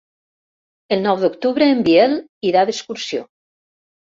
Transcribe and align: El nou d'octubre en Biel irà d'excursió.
El 0.95 1.03
nou 1.07 1.19
d'octubre 1.23 1.67
en 1.75 1.83
Biel 1.89 2.17
irà 2.53 2.65
d'excursió. 2.71 3.23